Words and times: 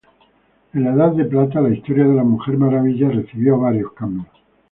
En 0.73 0.83
la 0.83 0.93
Edad 0.93 1.11
de 1.11 1.25
Plata, 1.25 1.61
la 1.61 1.69
historia 1.69 2.07
de 2.07 2.15
la 2.15 2.23
Mujer 2.23 2.57
Maravilla 2.57 3.07
recibió 3.09 3.59
varios 3.59 3.91
cambios. 3.93 4.25